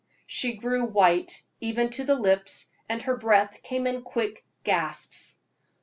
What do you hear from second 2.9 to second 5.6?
her breath came in quick gasps.